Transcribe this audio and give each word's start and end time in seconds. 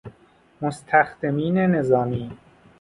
مستخدمین 0.61 1.57
نظامی 1.57 2.31